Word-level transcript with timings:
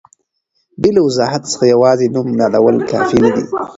بې 0.81 0.89
له 0.95 1.01
وضاحت 1.07 1.41
څخه 1.51 1.65
یوازي 1.73 2.07
نوم 2.13 2.27
یادول 2.41 2.77
کافي 2.91 3.17
نه 3.23 3.29
دي. 3.35 3.43